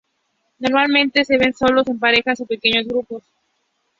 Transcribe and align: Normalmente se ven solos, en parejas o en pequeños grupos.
Normalmente 0.57 1.23
se 1.25 1.37
ven 1.37 1.53
solos, 1.53 1.85
en 1.87 1.99
parejas 1.99 2.39
o 2.39 2.43
en 2.43 2.47
pequeños 2.47 2.87
grupos. 2.87 3.21